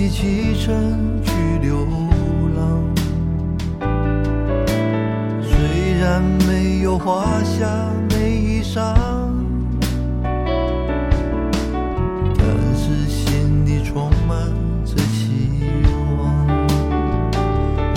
[0.00, 1.84] 一起启程去流
[2.56, 2.80] 浪。
[5.42, 7.66] 虽然没有华厦
[8.08, 8.94] 美衣裳，
[12.36, 14.38] 但是心里充满
[14.84, 15.66] 着希
[16.16, 16.46] 望。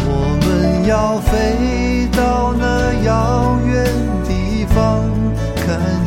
[0.03, 0.09] 我
[0.41, 3.85] 们要飞到那遥远
[4.23, 5.07] 地方，
[5.55, 6.00] 看。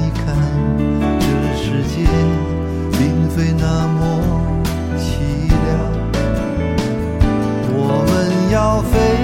[8.55, 9.23] 要飞。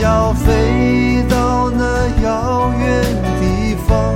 [0.00, 3.02] 要飞到那遥远
[3.40, 4.14] 地方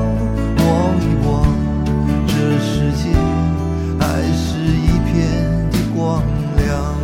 [0.58, 0.66] 望
[1.00, 1.44] 一望
[2.28, 3.10] 这世界
[3.98, 6.22] 还是一片的光
[6.56, 6.94] 亮。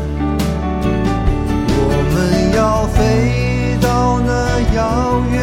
[1.80, 2.16] 我们
[2.54, 5.36] 要飞到那遥远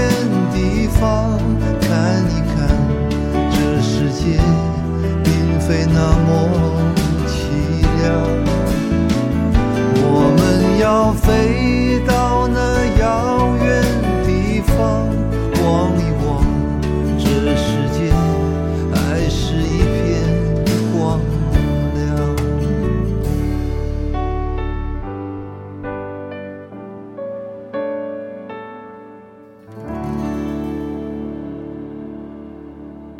[0.54, 1.35] 地方。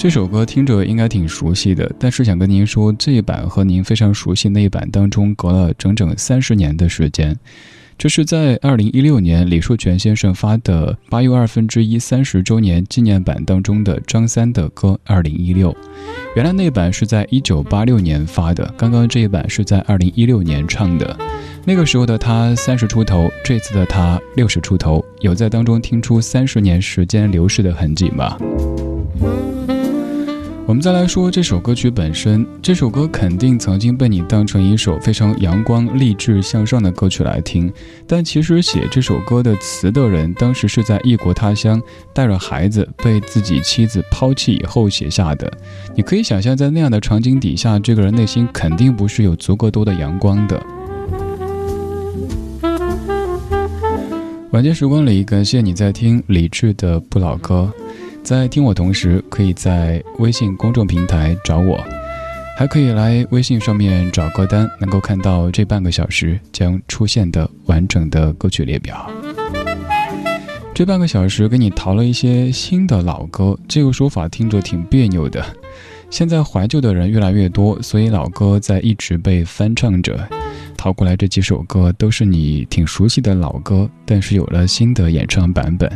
[0.06, 7.36] 这首歌听着应该挺熟悉的，但是想跟您说，这一版和您非常熟悉那一版当中隔了整整三十年的时间。
[7.98, 15.74] 这是在二零一六年李树全先生发的八又二分之一三十周年纪念版当中的张三的歌《二零一六》。
[16.36, 21.18] 原来那版是在一九八六年发的，刚刚这一版是在二零一六年唱的。
[21.66, 28.38] 那个时候的他三十出头，这次的他六十出头，有在当中听出三十年时间流逝的痕迹吗？
[30.68, 37.72] 我们再来说这首歌曲本身，这首歌肯定曾经被你当成一首非常阳光、励志向上的歌曲来听，
[38.08, 41.80] 但其实写这首歌的词的人，当时是在异国他乡
[42.14, 45.52] 带着孩子，被自己妻子抛弃以后写下的。
[45.96, 50.62] 你可以想象，在那样的场景底下，这个人内心肯定不是有足够多的阳光的。
[54.50, 57.72] 晚间时光里，感谢你在听李志的不老歌。
[58.26, 61.80] 在听我同时，可以在微信公众平台找我，
[62.58, 69.08] 还可以来微信上面找歌单，能够看到这半个小时将出现的完整的歌曲列表。
[70.74, 75.46] 这半个小时给你淘了一些新的老歌，这个说法听着挺别扭的。
[76.10, 80.28] 现在怀旧的人越来越多，所以老歌在一直被翻唱着。
[80.76, 85.88] 淘过来这几首歌都是你挺熟悉的老歌，但是有了新的演唱版本。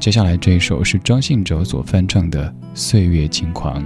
[0.00, 3.84] 接下来这一首是张信哲所翻唱的《岁月轻狂》。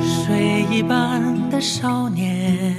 [0.00, 2.76] 水一般的少年，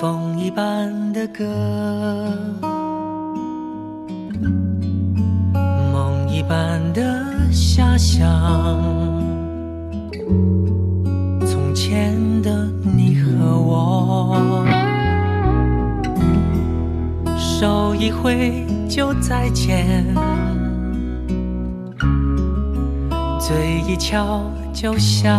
[0.00, 1.44] 风一般的歌，
[5.92, 7.02] 梦一般的
[7.52, 8.26] 遐想。
[11.46, 12.66] 从前的
[17.98, 20.04] 一挥就再见，
[23.40, 25.30] 嘴一翘就笑。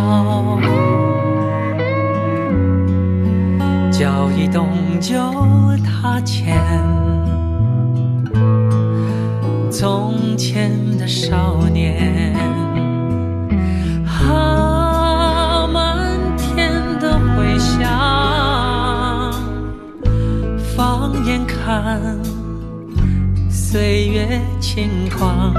[3.90, 4.68] 脚一动
[5.00, 5.16] 就
[5.84, 6.56] 踏前，
[9.70, 12.34] 从前的少年，
[24.60, 25.54] 轻狂，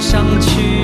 [0.00, 0.77] 上去。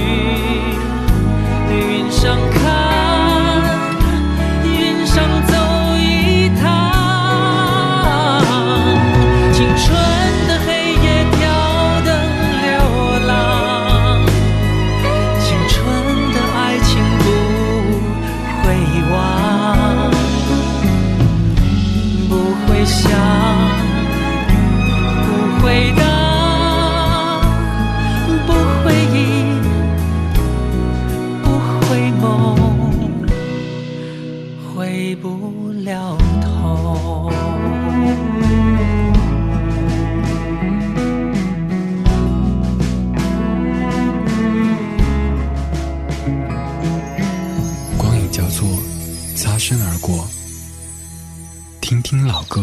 [52.55, 52.63] 歌，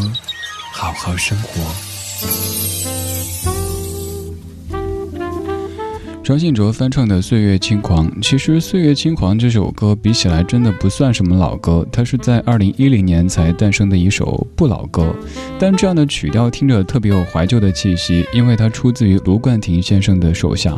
[0.71, 1.61] 好好生活
[6.23, 15.13] 张信哲翻唱的《岁月轻狂》，其实《岁月轻狂》这首歌比起来真的不算什么老歌，它是在二零一零年才诞生的一首不老歌。
[15.59, 20.73] 但这样的曲调听着特别有怀旧的气息，因为它出自于卢冠廷先生的手下。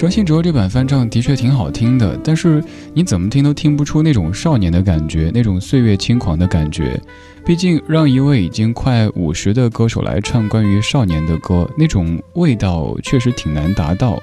[0.00, 2.64] 张信哲这版翻唱的确挺好听的，但是
[2.94, 6.98] 你怎么听都听不出那种少年的感觉，那种岁月轻狂的感觉。
[7.44, 14.18] 毕竟让一位已经快五十的歌手来唱关于少年的歌，那种味道确实挺难达到。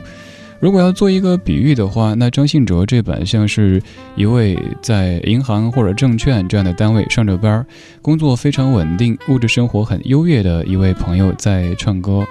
[0.60, 3.79] 如果要做一个比喻的话，那张信哲这版像是
[4.15, 7.63] 一位在银行或者证券这样的单位上着班，
[8.01, 12.25] 工作非常稳定，物质生活很优越的一位朋友在唱歌。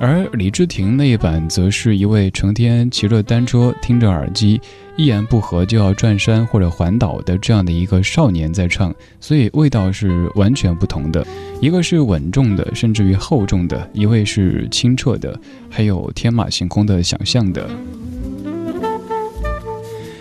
[0.00, 4.60] 而李治廷那一版，则是一位成天骑着单车、听着耳机，
[4.96, 11.24] 一言不合就要转山或者环岛的这样的一个少年在唱，所以味道是完全不同的。
[11.60, 15.38] 一个是稳重的，甚至于厚重的；一位是清澈的，
[15.70, 17.70] 还有天马行空的想象的。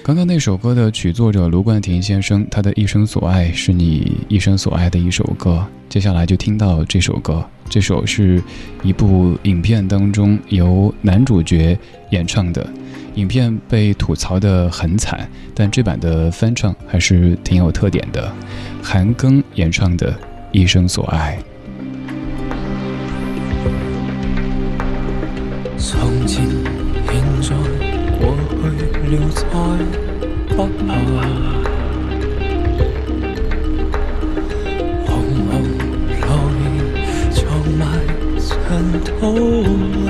[0.04, 5.66] 刚刚那首歌的曲作者卢冠廷先生，他的一生所爱是你一生所爱的一首歌。
[5.90, 8.44] 接下来就听到这首歌，这首是
[8.84, 12.70] 一部影片当中由男主角演唱的，
[13.16, 15.26] 影片被吐槽的很惨，
[15.56, 18.30] 但这版的翻唱还是挺有特点的。
[18.84, 20.12] 韩庚演唱的
[20.52, 21.40] 《一生所爱》。
[25.78, 26.46] 从前、
[27.08, 27.56] 现在、
[28.20, 28.36] 过
[28.78, 29.30] 去了，
[30.50, 30.62] 再不
[31.16, 31.61] 来。
[39.22, 39.70] 尘土
[40.04, 40.10] 内，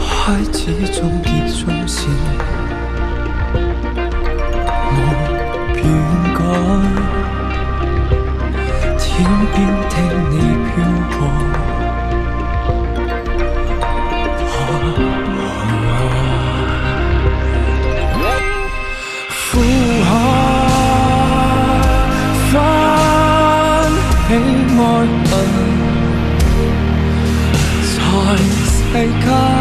[0.00, 2.08] 孩子终结总是
[4.88, 4.92] 无
[5.74, 5.84] 变
[6.32, 6.40] 改，
[8.96, 9.04] 天
[9.52, 9.54] 边
[9.90, 9.94] 的
[10.30, 10.32] 你
[10.64, 10.74] 飘。
[29.24, 29.53] 世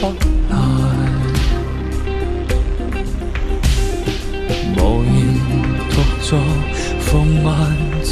[0.00, 0.02] 话。
[4.76, 5.14] 无言
[5.90, 6.28] 独坐，
[7.00, 7.08] 风
[7.42, 7.48] 漫
[8.02, 8.10] 尘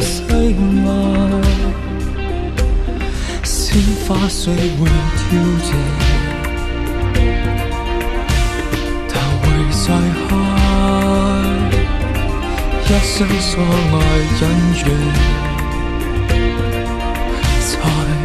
[0.00, 0.88] 世外，
[3.42, 4.86] 鲜花虽会
[5.30, 5.32] 凋
[5.62, 5.68] 谢，
[9.08, 9.84] 但会再
[10.28, 10.30] 开。
[12.86, 13.96] 一生所爱
[14.40, 14.42] 隐
[14.78, 14.82] 约，
[17.60, 18.23] 在。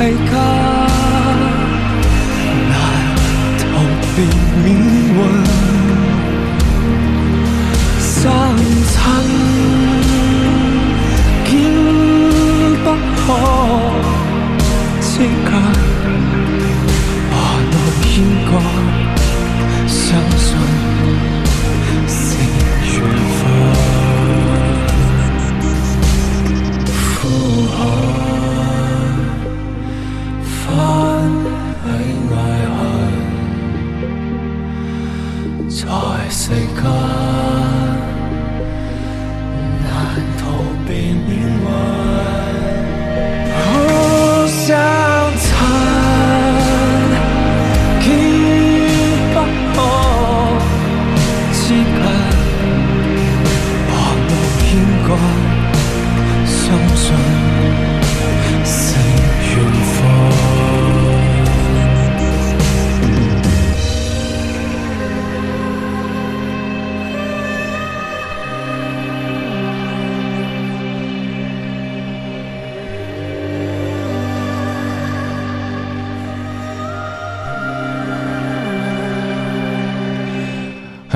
[0.00, 0.67] 隐约。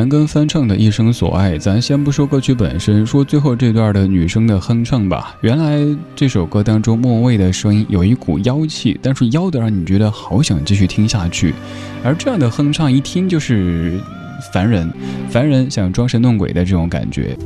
[0.02, 5.37] 韩庚翻唱的《一生所爱》，咱先不说歌曲本身，说最后这段的女生的哼唱吧。
[5.42, 5.78] 原来
[6.16, 11.54] 这首歌当中莫文蔚的声音有一股妖气，但是妖的让你觉得好想继续听下去。
[12.02, 14.00] 而这样的哼唱一听就是
[14.52, 14.92] 凡人，
[15.30, 17.38] 凡人想装神弄鬼的这种感觉。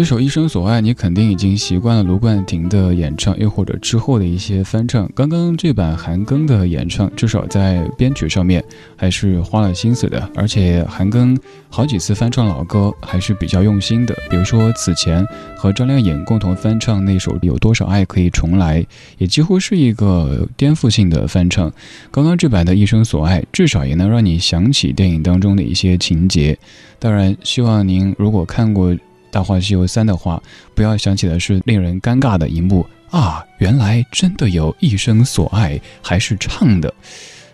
[0.00, 5.06] 这首《一生所爱》，你肯定已经习惯了卢冠廷的演唱，又或者之后的一些翻唱。
[5.14, 8.64] 刚刚这版韩庚的演唱，至少在编曲上面
[8.96, 10.26] 还是花了心思的。
[10.34, 11.36] 而且韩庚
[11.68, 14.16] 好几次翻唱老歌，还是比较用心的。
[14.30, 15.22] 比如说此前
[15.54, 18.82] 和张靓颖共同翻唱那首《有多少爱可以重来》，
[19.18, 21.70] 也几乎是一个颠覆性的翻唱。
[22.10, 26.58] 刚刚这版的《一生所爱》，至少也能让你想起电影当中的一些情节。
[26.98, 28.94] 当然，希望您如果看过。
[29.30, 30.42] 《大话西游三》的话，
[30.74, 33.44] 不要想起的是令人尴尬的一幕啊！
[33.58, 36.92] 原来真的有一生所爱，还是唱的。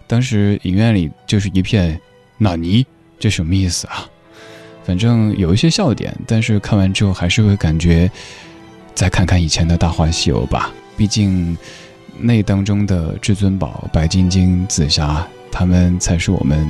[0.06, 2.00] 当时影院里就是一片
[2.38, 2.86] “纳尼”，
[3.18, 4.08] 这什么意思啊？
[4.84, 8.10] 反正有一些笑点，但是看完之后还是会感觉，
[8.94, 10.72] 再看看以前的《大话西游》吧。
[10.96, 11.56] 毕竟
[12.18, 16.66] 那当中的至尊宝、白晶晶、紫霞，他们才是我们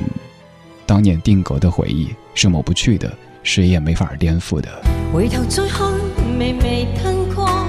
[0.86, 3.12] 当年定格的回忆，是抹不去的。
[3.46, 4.68] 谁也没法颠覆的。
[5.14, 5.92] 回头再看，
[6.36, 7.64] 微微吞光，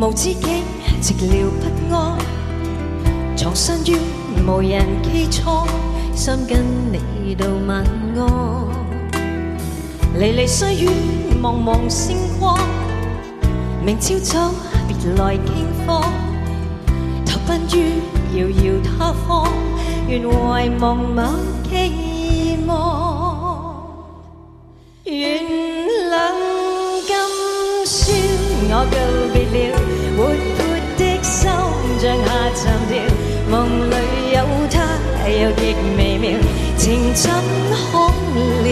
[0.00, 0.62] 无知己，
[1.02, 2.16] 寂寥不安。
[3.36, 3.96] 藏身于
[4.46, 5.66] 无人基础，
[6.14, 7.84] 心跟你道晚
[8.16, 8.20] 安。
[10.16, 10.88] 离离细雨，
[11.42, 12.56] 茫茫星光。
[13.84, 14.54] 明朝早，
[14.86, 16.00] 别来惊慌。
[17.26, 18.00] 投奔于
[18.38, 19.50] 遥遥他方，
[20.06, 21.24] 愿怀望某
[21.68, 23.19] 期望。
[25.04, 25.42] 原
[26.10, 26.14] 谅
[27.06, 27.08] 今
[27.86, 27.96] 宵
[28.68, 28.94] 我告
[29.32, 29.34] 别
[29.70, 29.74] 了，
[30.14, 30.60] 活泼
[30.98, 31.48] 的心
[31.98, 32.92] 像下沉掉，
[33.48, 33.56] 梦
[33.88, 33.92] 里
[34.34, 34.36] 有
[34.68, 34.76] 他
[35.26, 36.36] 又极微妙，
[36.76, 37.32] 情怎
[37.70, 37.72] 可
[38.62, 38.68] 料？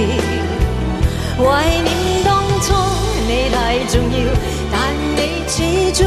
[1.39, 1.89] 怀念
[2.23, 2.29] 当
[2.61, 2.67] 初
[3.27, 3.57] 你太
[3.89, 4.15] 重要，
[4.71, 4.77] 但
[5.17, 5.19] 你
[5.49, 5.57] 始
[5.95, 6.05] 终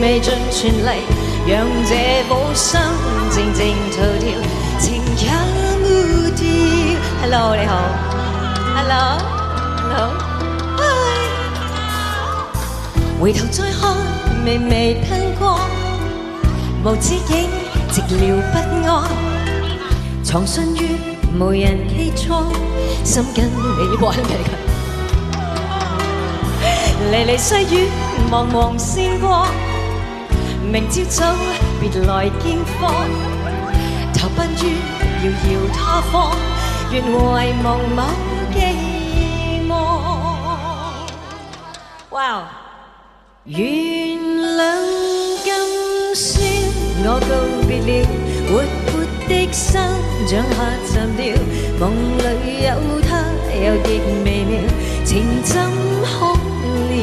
[0.00, 0.34] 未尽。
[0.50, 1.06] 全力，
[1.46, 2.80] 让这颗心
[3.30, 4.28] 静静逃掉，
[4.80, 5.30] 情也
[5.78, 5.86] 抹
[6.34, 6.42] 掉。
[7.22, 7.72] Hello，你好
[8.74, 9.39] ，Hello。
[13.30, 13.94] 回头再看，
[14.44, 15.56] 微微吞光，
[16.82, 17.48] 无止境，
[17.88, 19.08] 寂寥不安。
[20.24, 20.96] 藏身于
[21.38, 22.52] 无人机舱，
[23.04, 24.26] 心跟你玩命。
[27.12, 27.88] 离离细雨，
[28.32, 29.46] 茫茫星光。
[30.72, 31.32] 明朝早，
[31.80, 32.92] 别来惊慌。
[34.12, 34.74] 投奔于
[35.22, 36.32] 遥遥他方，
[36.90, 38.02] 愿怀望某
[38.52, 38.58] 记。
[42.10, 42.42] 哇！
[43.52, 44.62] 原谅
[45.42, 46.30] 今宵
[47.02, 47.34] 我告
[47.66, 48.06] 别了，
[48.46, 49.74] 活泼的心
[50.28, 51.34] 像下沉掉，
[51.80, 51.82] 梦
[52.16, 52.70] 里有
[53.02, 53.10] 他
[53.52, 54.54] 又极微妙，
[55.04, 55.10] 情
[55.42, 55.50] 怎
[56.04, 56.30] 可
[56.90, 56.94] 料？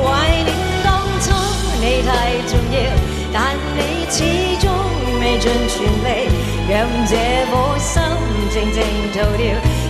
[0.00, 0.02] 怀
[0.44, 0.50] 念
[0.82, 0.88] 当
[1.20, 1.24] 初
[1.82, 2.10] 你太
[2.48, 2.74] 重要，
[3.34, 3.36] 但
[3.76, 4.16] 你始
[4.62, 4.64] 终
[5.20, 5.76] 未尽全
[6.08, 6.08] 力，
[6.70, 7.12] 让这
[7.50, 8.00] 颗心
[8.50, 8.80] 静静
[9.12, 9.44] 逃掉，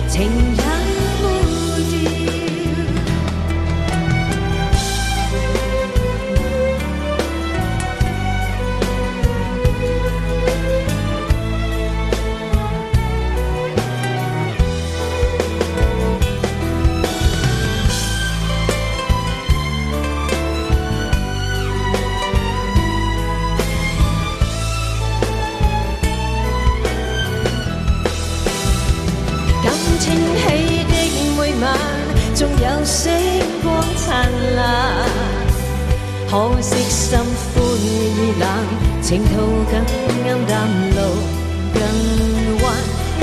[0.09, 0.19] 情
[0.57, 0.92] 也。
[32.85, 33.11] 星
[33.63, 35.07] 光灿烂，
[36.29, 37.17] 可惜心
[37.55, 38.47] 灰意冷，
[39.01, 39.31] 情途
[39.71, 39.79] 更
[40.27, 40.97] 暗淡，路
[41.73, 41.81] 更
[42.61, 42.63] 弯。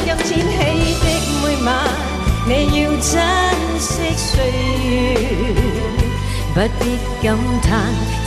[0.07, 1.05] 今天起的
[1.43, 1.69] 每晚，
[2.47, 3.05] 你要珍
[3.79, 4.33] 惜岁
[4.89, 4.89] 月，
[6.55, 6.83] 不必
[7.23, 7.69] 感叹，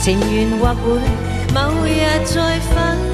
[0.00, 0.84] 情缘或会
[1.52, 1.88] 某日
[2.24, 3.13] 再返。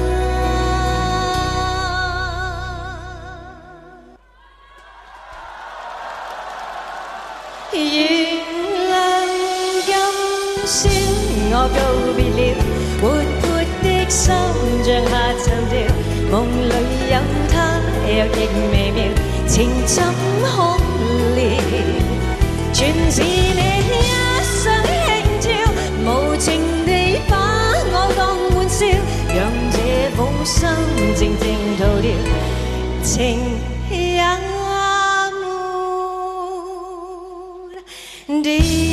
[18.71, 18.99] 微妙，
[19.47, 20.03] 情怎
[20.41, 20.47] 可
[21.35, 21.39] 料？
[22.73, 22.79] 全
[23.11, 23.91] 是你一
[24.43, 24.63] 生
[25.39, 25.45] 轻佻，
[26.05, 26.49] 无情
[26.85, 26.89] 地
[27.29, 27.31] 把
[27.91, 28.19] 我当
[28.55, 28.85] 玩笑，
[29.35, 29.39] 让
[29.71, 29.75] 这
[30.15, 30.57] 苦心
[31.15, 31.43] 静静
[31.77, 32.05] 逃掉，
[33.03, 33.09] 情
[33.89, 34.21] 也
[38.27, 38.90] 没。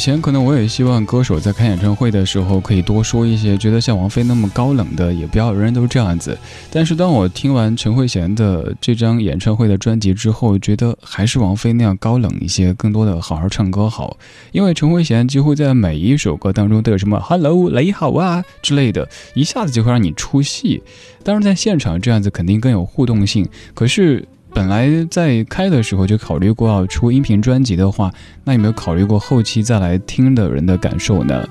[0.00, 6.38] 以前可能我也希望歌手在开演唱会的时候可以多说一些，觉得像王菲那么高冷的也不要，人人都这样子。
[6.70, 14.16] 但是当我听完陈慧娴的这张演唱会的专辑之后，觉得还是王菲那样高冷一些，更多的好好唱歌好。
[14.52, 20.82] 因为陈慧娴几乎在每一首歌当中都有什么 “hello 雷好啊”之类的，一下子就会让你出戏。
[21.22, 24.26] 当然在现场这样子肯定更有互动性，可是。
[24.52, 28.12] 本来在开的时候就考虑过要出音频专辑的话，
[28.44, 31.46] 那有没有考虑过后期再来听的人的感受呢？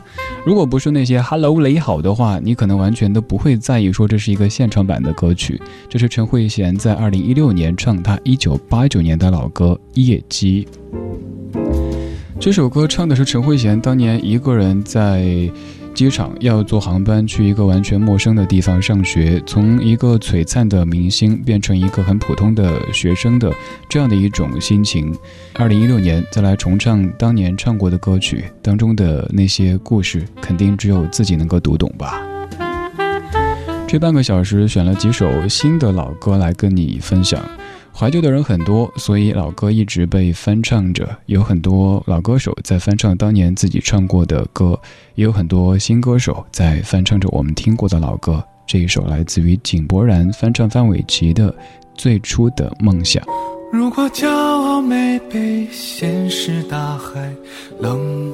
[0.45, 5.59] 如果不是那些 “Hello 雷好”的话，你可能完全都不会在意说这是一个现场版的歌曲。
[5.87, 10.67] 这是陈慧娴在二零一六年唱她一九八九年的老歌《夜机》。
[12.39, 15.49] 这首歌唱的是陈慧娴当年一个人在。
[15.99, 23.51] 机场要坐航班去一个完全陌生的地方上学，从一个璀璨的明星变成一个很普通的学生的
[23.89, 25.13] 这样的一种心情。
[25.55, 32.21] 二零一六年再来重唱当年唱过的歌曲当中的那些故事，肯定只有自己能够读懂吧。
[33.85, 37.43] 这半个小时选了几首新的老歌来跟你分享。
[37.99, 41.05] 怀旧的人很多，所以老歌一直被翻唱着。
[41.25, 44.79] 有很多老歌手在翻唱当年自己唱过的歌，
[45.15, 48.41] 也有很多新歌手在翻唱着我们听过的老歌。
[48.65, 51.51] 这一首来自于井柏然翻唱范玮琪的
[51.93, 53.21] 《最初的梦想》。
[53.73, 57.29] 如果骄傲没被现实大海
[57.81, 58.33] 冷